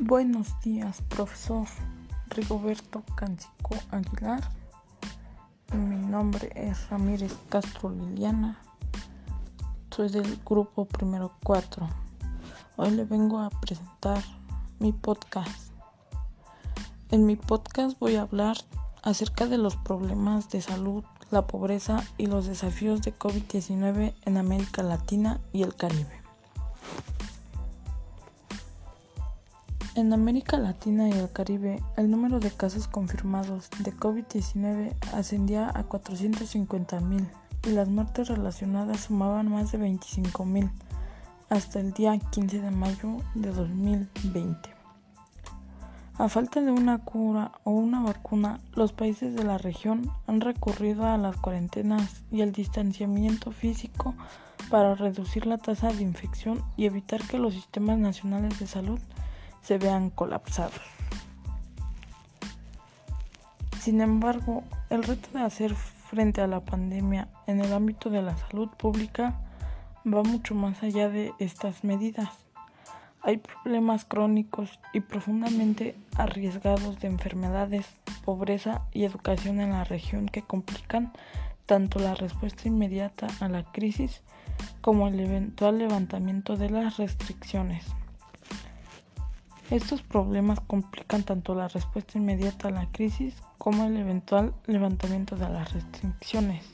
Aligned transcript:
Buenos 0.00 0.60
días, 0.60 1.02
profesor 1.08 1.66
Rigoberto 2.28 3.02
Cancico 3.16 3.74
Aguilar. 3.90 4.48
Mi 5.72 5.96
nombre 5.96 6.52
es 6.54 6.88
Ramírez 6.88 7.34
Castro 7.48 7.90
Liliana. 7.90 8.60
Soy 9.90 10.08
del 10.08 10.38
grupo 10.46 10.84
Primero 10.84 11.32
4. 11.42 11.88
Hoy 12.76 12.90
le 12.92 13.06
vengo 13.06 13.40
a 13.40 13.50
presentar 13.50 14.22
mi 14.78 14.92
podcast. 14.92 15.72
En 17.10 17.26
mi 17.26 17.34
podcast 17.34 17.98
voy 17.98 18.14
a 18.14 18.22
hablar 18.22 18.56
acerca 19.02 19.46
de 19.46 19.58
los 19.58 19.74
problemas 19.74 20.48
de 20.48 20.60
salud, 20.60 21.02
la 21.32 21.48
pobreza 21.48 22.04
y 22.16 22.26
los 22.26 22.46
desafíos 22.46 23.02
de 23.02 23.18
COVID-19 23.18 24.14
en 24.24 24.36
América 24.36 24.84
Latina 24.84 25.40
y 25.52 25.64
el 25.64 25.74
Caribe. 25.74 26.17
En 29.98 30.12
América 30.12 30.56
Latina 30.58 31.08
y 31.08 31.12
el 31.12 31.28
Caribe, 31.32 31.82
el 31.96 32.08
número 32.08 32.38
de 32.38 32.52
casos 32.52 32.86
confirmados 32.86 33.68
de 33.80 33.92
COVID-19 33.92 34.92
ascendía 35.12 35.70
a 35.70 35.88
450.000 35.88 37.28
y 37.64 37.70
las 37.70 37.88
muertes 37.88 38.28
relacionadas 38.28 39.00
sumaban 39.00 39.50
más 39.50 39.72
de 39.72 39.80
25.000 39.80 40.70
hasta 41.50 41.80
el 41.80 41.94
día 41.94 42.16
15 42.16 42.60
de 42.60 42.70
mayo 42.70 43.16
de 43.34 43.50
2020. 43.50 44.70
A 46.16 46.28
falta 46.28 46.60
de 46.60 46.70
una 46.70 46.98
cura 46.98 47.50
o 47.64 47.72
una 47.72 48.00
vacuna, 48.00 48.60
los 48.76 48.92
países 48.92 49.34
de 49.34 49.42
la 49.42 49.58
región 49.58 50.12
han 50.28 50.40
recurrido 50.40 51.06
a 51.06 51.18
las 51.18 51.36
cuarentenas 51.38 52.22
y 52.30 52.42
el 52.42 52.52
distanciamiento 52.52 53.50
físico 53.50 54.14
para 54.70 54.94
reducir 54.94 55.46
la 55.46 55.58
tasa 55.58 55.92
de 55.92 56.04
infección 56.04 56.62
y 56.76 56.86
evitar 56.86 57.20
que 57.26 57.40
los 57.40 57.54
sistemas 57.54 57.98
nacionales 57.98 58.60
de 58.60 58.68
salud 58.68 59.00
se 59.68 59.76
vean 59.76 60.08
colapsados. 60.08 60.80
Sin 63.78 64.00
embargo, 64.00 64.64
el 64.88 65.02
reto 65.02 65.28
de 65.34 65.44
hacer 65.44 65.74
frente 65.74 66.40
a 66.40 66.46
la 66.46 66.60
pandemia 66.60 67.28
en 67.46 67.60
el 67.60 67.74
ámbito 67.74 68.08
de 68.08 68.22
la 68.22 68.34
salud 68.34 68.70
pública 68.78 69.38
va 70.06 70.22
mucho 70.22 70.54
más 70.54 70.82
allá 70.82 71.10
de 71.10 71.34
estas 71.38 71.84
medidas. 71.84 72.30
Hay 73.20 73.36
problemas 73.36 74.06
crónicos 74.06 74.80
y 74.94 75.00
profundamente 75.00 75.94
arriesgados 76.16 76.98
de 77.00 77.08
enfermedades, 77.08 77.84
pobreza 78.24 78.80
y 78.94 79.04
educación 79.04 79.60
en 79.60 79.72
la 79.72 79.84
región 79.84 80.30
que 80.30 80.40
complican 80.40 81.12
tanto 81.66 81.98
la 81.98 82.14
respuesta 82.14 82.68
inmediata 82.68 83.26
a 83.40 83.50
la 83.50 83.70
crisis 83.70 84.22
como 84.80 85.08
el 85.08 85.20
eventual 85.20 85.76
levantamiento 85.76 86.56
de 86.56 86.70
las 86.70 86.96
restricciones. 86.96 87.84
Estos 89.70 90.00
problemas 90.00 90.60
complican 90.60 91.24
tanto 91.24 91.54
la 91.54 91.68
respuesta 91.68 92.16
inmediata 92.16 92.68
a 92.68 92.70
la 92.70 92.90
crisis 92.90 93.34
como 93.58 93.84
el 93.84 93.98
eventual 93.98 94.54
levantamiento 94.66 95.36
de 95.36 95.46
las 95.46 95.74
restricciones. 95.74 96.64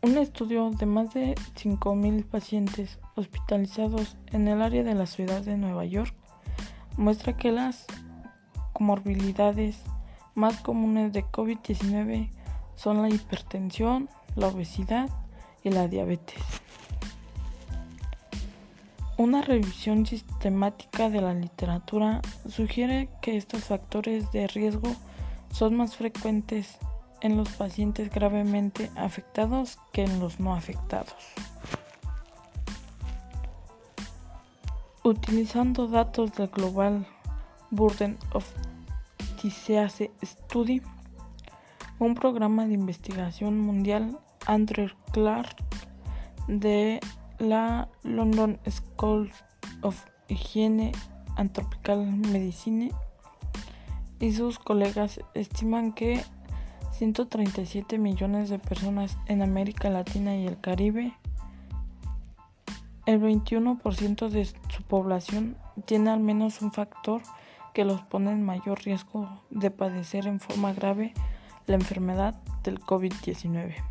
Un 0.00 0.16
estudio 0.16 0.70
de 0.70 0.86
más 0.86 1.12
de 1.12 1.34
5.000 1.54 2.24
pacientes 2.24 2.98
hospitalizados 3.14 4.16
en 4.28 4.48
el 4.48 4.62
área 4.62 4.82
de 4.82 4.94
la 4.94 5.04
ciudad 5.04 5.42
de 5.42 5.58
Nueva 5.58 5.84
York 5.84 6.14
muestra 6.96 7.36
que 7.36 7.52
las 7.52 7.84
comorbilidades 8.72 9.82
más 10.34 10.62
comunes 10.62 11.12
de 11.12 11.26
COVID-19 11.26 12.30
son 12.74 13.02
la 13.02 13.10
hipertensión, 13.10 14.08
la 14.34 14.48
obesidad 14.48 15.10
y 15.62 15.68
la 15.68 15.88
diabetes. 15.88 16.42
Una 19.20 19.42
revisión 19.42 20.06
sistemática 20.06 21.10
de 21.10 21.20
la 21.20 21.34
literatura 21.34 22.22
sugiere 22.48 23.10
que 23.20 23.36
estos 23.36 23.64
factores 23.64 24.32
de 24.32 24.46
riesgo 24.46 24.96
son 25.52 25.76
más 25.76 25.94
frecuentes 25.94 26.78
en 27.20 27.36
los 27.36 27.50
pacientes 27.50 28.08
gravemente 28.08 28.90
afectados 28.96 29.78
que 29.92 30.04
en 30.04 30.20
los 30.20 30.40
no 30.40 30.54
afectados. 30.54 31.12
Utilizando 35.04 35.86
datos 35.86 36.32
del 36.32 36.48
Global 36.48 37.06
Burden 37.70 38.16
of 38.32 38.50
Disease 39.42 40.10
Study, 40.24 40.80
un 41.98 42.14
programa 42.14 42.64
de 42.64 42.72
investigación 42.72 43.60
mundial, 43.60 44.18
Andrew 44.46 44.88
Clark 45.12 45.56
de 46.48 47.00
la 47.40 47.88
London 48.04 48.60
School 48.68 49.32
of 49.82 50.04
Hygiene 50.28 50.92
and 51.36 51.52
Tropical 51.52 52.06
Medicine 52.06 52.92
y 54.20 54.32
sus 54.32 54.58
colegas 54.58 55.20
estiman 55.34 55.92
que 55.92 56.22
137 56.92 57.98
millones 57.98 58.50
de 58.50 58.58
personas 58.58 59.16
en 59.26 59.40
América 59.42 59.88
Latina 59.88 60.36
y 60.36 60.46
el 60.46 60.60
Caribe, 60.60 61.14
el 63.06 63.20
21% 63.20 64.28
de 64.28 64.44
su 64.44 64.82
población 64.86 65.56
tiene 65.86 66.10
al 66.10 66.20
menos 66.20 66.60
un 66.60 66.72
factor 66.72 67.22
que 67.72 67.86
los 67.86 68.02
pone 68.02 68.32
en 68.32 68.44
mayor 68.44 68.82
riesgo 68.82 69.40
de 69.48 69.70
padecer 69.70 70.26
en 70.26 70.40
forma 70.40 70.74
grave 70.74 71.14
la 71.66 71.76
enfermedad 71.76 72.34
del 72.62 72.80
COVID-19. 72.80 73.89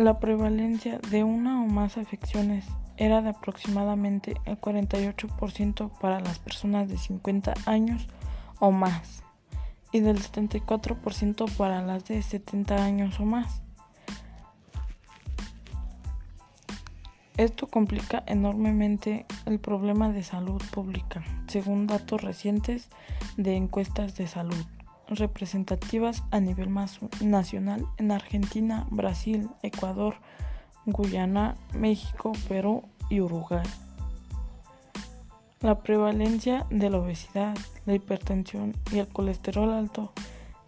La 0.00 0.18
prevalencia 0.18 0.98
de 1.10 1.24
una 1.24 1.62
o 1.62 1.66
más 1.66 1.98
afecciones 1.98 2.64
era 2.96 3.20
de 3.20 3.28
aproximadamente 3.28 4.34
el 4.46 4.58
48% 4.58 5.90
para 5.98 6.20
las 6.20 6.38
personas 6.38 6.88
de 6.88 6.96
50 6.96 7.52
años 7.66 8.06
o 8.60 8.70
más 8.70 9.22
y 9.92 10.00
del 10.00 10.16
74% 10.16 11.54
para 11.54 11.82
las 11.82 12.06
de 12.06 12.22
70 12.22 12.82
años 12.82 13.20
o 13.20 13.26
más. 13.26 13.60
Esto 17.36 17.66
complica 17.66 18.22
enormemente 18.26 19.26
el 19.44 19.58
problema 19.58 20.08
de 20.08 20.22
salud 20.22 20.62
pública, 20.70 21.22
según 21.46 21.86
datos 21.86 22.22
recientes 22.22 22.88
de 23.36 23.54
encuestas 23.54 24.16
de 24.16 24.26
salud 24.28 24.64
representativas 25.10 26.22
a 26.30 26.40
nivel 26.40 26.68
más 26.68 27.00
nacional 27.20 27.86
en 27.98 28.12
Argentina, 28.12 28.86
Brasil, 28.90 29.48
Ecuador, 29.62 30.14
Guyana, 30.86 31.56
México, 31.74 32.32
Perú 32.48 32.84
y 33.08 33.20
Uruguay. 33.20 33.66
La 35.60 35.80
prevalencia 35.80 36.66
de 36.70 36.88
la 36.88 36.98
obesidad, 36.98 37.56
la 37.84 37.94
hipertensión 37.94 38.74
y 38.92 38.98
el 38.98 39.08
colesterol 39.08 39.70
alto 39.70 40.12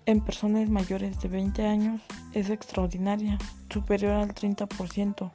en 0.05 0.21
personas 0.21 0.69
mayores 0.69 1.21
de 1.21 1.29
20 1.29 1.67
años 1.67 2.01
es 2.35 2.51
extraordinaria, 2.51 3.39
superior 3.71 4.13
al 4.13 4.35
30% 4.35 5.31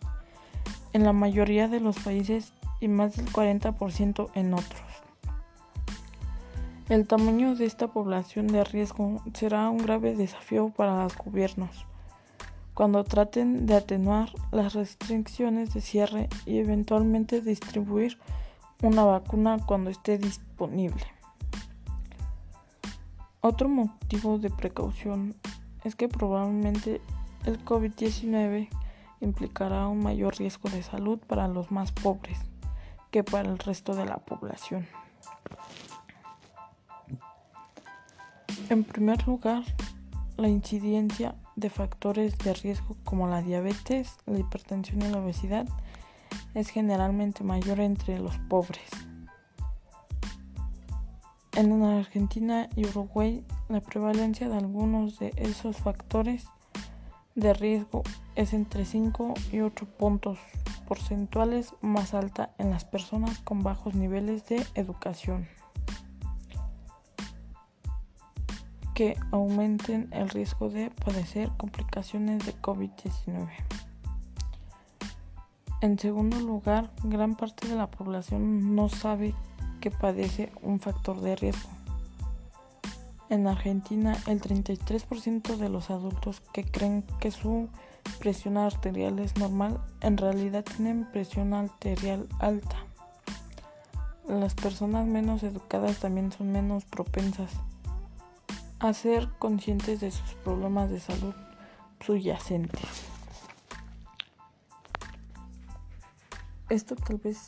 en 0.93 1.03
la 1.03 1.13
mayoría 1.13 1.67
de 1.67 1.79
los 1.79 1.97
países 1.99 2.53
y 2.79 2.87
más 2.87 3.15
del 3.15 3.27
40% 3.27 4.29
en 4.35 4.53
otros. 4.53 4.86
El 6.89 7.05
tamaño 7.05 7.53
de 7.55 7.65
esta 7.65 7.87
población 7.87 8.47
de 8.47 8.63
riesgo 8.63 9.21
será 9.33 9.69
un 9.69 9.79
grave 9.79 10.15
desafío 10.15 10.69
para 10.69 11.03
los 11.03 11.17
gobiernos 11.17 11.85
cuando 12.77 13.03
traten 13.03 13.65
de 13.65 13.75
atenuar 13.75 14.29
las 14.51 14.73
restricciones 14.73 15.73
de 15.73 15.81
cierre 15.81 16.29
y 16.45 16.59
eventualmente 16.59 17.41
distribuir 17.41 18.19
una 18.83 19.03
vacuna 19.03 19.57
cuando 19.65 19.89
esté 19.89 20.19
disponible. 20.19 21.03
Otro 23.41 23.67
motivo 23.67 24.37
de 24.37 24.51
precaución 24.51 25.35
es 25.83 25.95
que 25.95 26.07
probablemente 26.07 27.01
el 27.45 27.65
COVID-19 27.65 28.69
implicará 29.21 29.87
un 29.87 30.03
mayor 30.03 30.37
riesgo 30.37 30.69
de 30.69 30.83
salud 30.83 31.17
para 31.17 31.47
los 31.47 31.71
más 31.71 31.91
pobres 31.91 32.37
que 33.09 33.23
para 33.23 33.49
el 33.49 33.57
resto 33.57 33.95
de 33.95 34.05
la 34.05 34.17
población. 34.17 34.85
En 38.69 38.83
primer 38.83 39.25
lugar, 39.25 39.63
la 40.35 40.49
incidencia 40.49 41.35
de 41.55 41.69
factores 41.69 42.37
de 42.37 42.53
riesgo 42.53 42.97
como 43.05 43.25
la 43.27 43.41
diabetes, 43.41 44.17
la 44.25 44.39
hipertensión 44.39 45.03
y 45.03 45.09
la 45.09 45.19
obesidad 45.19 45.65
es 46.53 46.67
generalmente 46.67 47.45
mayor 47.45 47.79
entre 47.79 48.19
los 48.19 48.37
pobres. 48.49 48.89
En 51.55 51.81
Argentina 51.81 52.67
y 52.75 52.85
Uruguay, 52.85 53.41
la 53.69 53.79
prevalencia 53.79 54.49
de 54.49 54.57
algunos 54.57 55.17
de 55.17 55.31
esos 55.37 55.77
factores 55.77 56.45
de 57.35 57.53
riesgo 57.53 58.03
es 58.35 58.53
entre 58.53 58.83
5 58.83 59.33
y 59.53 59.61
8 59.61 59.85
puntos 59.97 60.39
porcentuales 60.89 61.73
más 61.81 62.13
alta 62.13 62.51
en 62.57 62.69
las 62.69 62.83
personas 62.83 63.39
con 63.39 63.63
bajos 63.63 63.95
niveles 63.95 64.45
de 64.47 64.65
educación. 64.75 65.47
Que 68.97 69.15
aumenten 69.29 70.09
el 70.11 70.27
riesgo 70.27 70.71
de 70.71 70.89
padecer 70.89 71.51
complicaciones 71.57 72.43
de 72.47 72.59
COVID-19. 72.59 73.47
En 75.81 75.99
segundo 75.99 76.39
lugar, 76.39 76.89
gran 77.03 77.35
parte 77.35 77.67
de 77.67 77.75
la 77.75 77.91
población 77.91 78.73
no 78.73 78.89
sabe 78.89 79.35
que 79.81 79.91
padece 79.91 80.51
un 80.63 80.79
factor 80.79 81.21
de 81.21 81.35
riesgo. 81.35 81.69
En 83.29 83.45
Argentina, 83.45 84.17
el 84.25 84.41
33% 84.41 85.57
de 85.57 85.69
los 85.69 85.91
adultos 85.91 86.41
que 86.51 86.63
creen 86.63 87.03
que 87.19 87.29
su 87.29 87.69
presión 88.17 88.57
arterial 88.57 89.19
es 89.19 89.37
normal, 89.37 89.79
en 90.01 90.17
realidad 90.17 90.65
tienen 90.65 91.05
presión 91.11 91.53
arterial 91.53 92.27
alta. 92.39 92.77
Las 94.27 94.55
personas 94.55 95.05
menos 95.05 95.43
educadas 95.43 95.99
también 95.99 96.31
son 96.31 96.51
menos 96.51 96.83
propensas 96.85 97.51
a 98.79 98.93
ser 98.93 99.29
conscientes 99.39 99.99
de 99.99 100.11
sus 100.11 100.33
problemas 100.35 100.89
de 100.89 100.99
salud 100.99 101.33
subyacentes. 101.99 103.07
Esto 106.69 106.95
tal 106.95 107.17
vez 107.17 107.47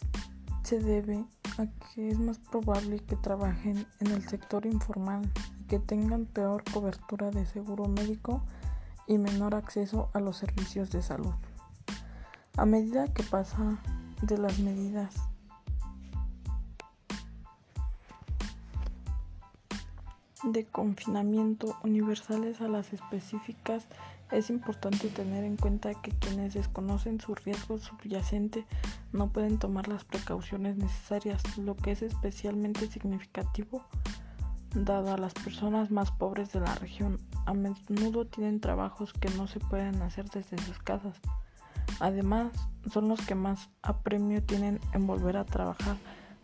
se 0.63 0.79
debe 0.79 1.25
a 1.57 1.67
que 1.93 2.09
es 2.09 2.17
más 2.17 2.39
probable 2.39 2.99
que 2.99 3.15
trabajen 3.15 3.85
en 3.99 4.07
el 4.07 4.27
sector 4.27 4.65
informal 4.65 5.29
y 5.59 5.63
que 5.65 5.79
tengan 5.79 6.25
peor 6.25 6.63
cobertura 6.71 7.29
de 7.29 7.45
seguro 7.45 7.87
médico 7.87 8.41
y 9.07 9.17
menor 9.17 9.55
acceso 9.55 10.09
a 10.13 10.19
los 10.19 10.37
servicios 10.37 10.89
de 10.91 11.01
salud. 11.01 11.33
A 12.55 12.65
medida 12.65 13.13
que 13.13 13.23
pasa 13.23 13.81
de 14.21 14.37
las 14.37 14.59
medidas 14.59 15.15
de 20.43 20.65
confinamiento 20.65 21.77
universales 21.83 22.61
a 22.61 22.67
las 22.67 22.93
específicas, 22.93 23.87
es 24.31 24.49
importante 24.49 25.07
tener 25.07 25.43
en 25.43 25.57
cuenta 25.57 25.93
que 25.95 26.11
quienes 26.11 26.53
desconocen 26.53 27.19
su 27.19 27.33
riesgo 27.33 27.79
subyacente 27.79 28.65
no 29.11 29.29
pueden 29.29 29.57
tomar 29.57 29.87
las 29.87 30.03
precauciones 30.03 30.77
necesarias, 30.77 31.57
lo 31.57 31.75
que 31.75 31.91
es 31.91 32.03
especialmente 32.03 32.87
significativo 32.87 33.83
dado 34.75 35.13
a 35.13 35.17
las 35.17 35.33
personas 35.33 35.89
más 35.89 36.11
pobres 36.11 36.51
de 36.51 36.59
la 36.59 36.75
región. 36.75 37.19
A 37.45 37.53
menudo 37.53 38.25
tienen 38.25 38.59
trabajos 38.59 39.13
que 39.13 39.29
no 39.31 39.47
se 39.47 39.59
pueden 39.59 40.01
hacer 40.03 40.29
desde 40.29 40.57
sus 40.59 40.77
casas. 40.79 41.19
Además, 41.99 42.51
son 42.91 43.09
los 43.09 43.19
que 43.25 43.33
más 43.35 43.69
apremio 43.81 44.43
tienen 44.43 44.79
en 44.93 45.07
volver 45.07 45.37
a 45.37 45.45
trabajar 45.45 45.97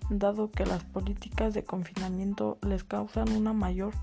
dado 0.10 0.52
que 0.52 0.66
las 0.66 0.84
políticas 0.84 1.54
de 1.54 1.64
confinamiento 1.64 2.58
les 2.62 2.84
causan 2.84 3.32
una 3.32 3.54
mayor 3.54 3.94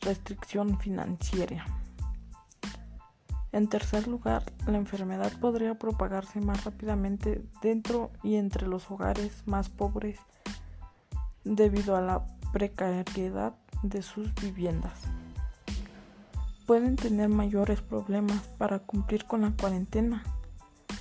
restricción 0.00 0.78
financiera. 0.78 1.66
En 3.52 3.68
tercer 3.68 4.06
lugar, 4.06 4.44
la 4.66 4.76
enfermedad 4.76 5.32
podría 5.40 5.74
propagarse 5.74 6.40
más 6.40 6.64
rápidamente 6.64 7.42
dentro 7.62 8.12
y 8.22 8.36
entre 8.36 8.68
los 8.68 8.90
hogares 8.90 9.42
más 9.46 9.68
pobres 9.68 10.18
debido 11.42 11.96
a 11.96 12.00
la 12.00 12.24
precariedad 12.52 13.54
de 13.82 14.02
sus 14.02 14.32
viviendas. 14.36 15.00
Pueden 16.66 16.94
tener 16.94 17.28
mayores 17.28 17.80
problemas 17.80 18.40
para 18.56 18.78
cumplir 18.78 19.24
con 19.24 19.40
la 19.40 19.50
cuarentena. 19.50 20.22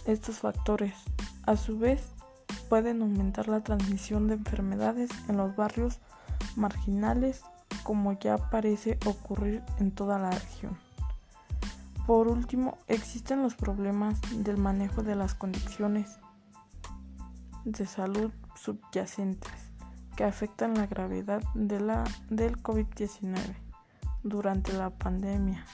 Estos 0.05 0.39
factores, 0.39 0.95
a 1.45 1.55
su 1.55 1.77
vez, 1.77 2.01
pueden 2.69 3.01
aumentar 3.01 3.47
la 3.47 3.61
transmisión 3.61 4.27
de 4.27 4.35
enfermedades 4.35 5.09
en 5.27 5.37
los 5.37 5.55
barrios 5.55 5.99
marginales 6.55 7.41
como 7.83 8.13
ya 8.13 8.37
parece 8.37 8.97
ocurrir 9.05 9.63
en 9.79 9.91
toda 9.91 10.19
la 10.19 10.31
región. 10.31 10.77
Por 12.05 12.27
último, 12.27 12.77
existen 12.87 13.43
los 13.43 13.55
problemas 13.55 14.19
del 14.31 14.57
manejo 14.57 15.03
de 15.03 15.15
las 15.15 15.35
condiciones 15.35 16.19
de 17.65 17.85
salud 17.85 18.31
subyacentes 18.55 19.51
que 20.15 20.23
afectan 20.23 20.73
la 20.73 20.87
gravedad 20.87 21.41
de 21.53 21.79
la, 21.79 22.03
del 22.29 22.61
COVID-19 22.61 23.39
durante 24.23 24.73
la 24.73 24.89
pandemia. 24.89 25.65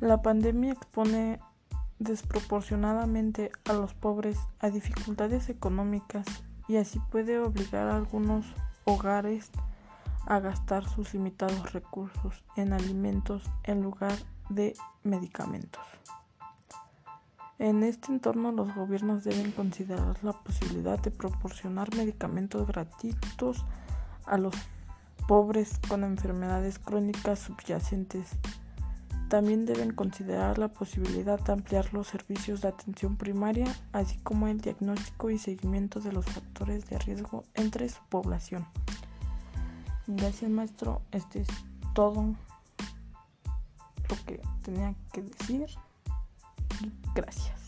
La 0.00 0.20
pandemia 0.20 0.72
expone 0.72 1.38
desproporcionadamente 1.98 3.50
a 3.68 3.72
los 3.72 3.94
pobres 3.94 4.38
a 4.58 4.70
dificultades 4.70 5.48
económicas 5.48 6.26
y 6.68 6.76
así 6.76 7.00
puede 7.10 7.38
obligar 7.38 7.88
a 7.88 7.96
algunos 7.96 8.44
hogares 8.84 9.50
a 10.26 10.40
gastar 10.40 10.88
sus 10.88 11.14
limitados 11.14 11.72
recursos 11.72 12.44
en 12.56 12.72
alimentos 12.72 13.44
en 13.62 13.82
lugar 13.82 14.16
de 14.48 14.74
medicamentos. 15.04 15.82
En 17.58 17.82
este 17.82 18.12
entorno 18.12 18.52
los 18.52 18.74
gobiernos 18.74 19.24
deben 19.24 19.50
considerar 19.52 20.22
la 20.22 20.32
posibilidad 20.32 20.98
de 21.00 21.10
proporcionar 21.10 21.94
medicamentos 21.96 22.66
gratuitos 22.66 23.64
a 24.26 24.36
los 24.36 24.54
pobres 25.26 25.80
con 25.88 26.04
enfermedades 26.04 26.78
crónicas 26.78 27.38
subyacentes 27.38 28.36
también 29.28 29.66
deben 29.66 29.92
considerar 29.92 30.58
la 30.58 30.68
posibilidad 30.68 31.40
de 31.40 31.52
ampliar 31.52 31.92
los 31.92 32.06
servicios 32.06 32.60
de 32.60 32.68
atención 32.68 33.16
primaria, 33.16 33.66
así 33.92 34.18
como 34.18 34.48
el 34.48 34.60
diagnóstico 34.60 35.30
y 35.30 35.38
seguimiento 35.38 36.00
de 36.00 36.12
los 36.12 36.26
factores 36.26 36.88
de 36.88 36.98
riesgo 36.98 37.44
entre 37.54 37.88
su 37.88 38.00
población. 38.08 38.66
Gracias 40.06 40.50
maestro, 40.50 41.02
este 41.10 41.40
es 41.40 41.48
todo 41.94 42.34
lo 44.08 44.16
que 44.24 44.40
tenía 44.62 44.94
que 45.12 45.22
decir. 45.22 45.66
Gracias. 47.14 47.65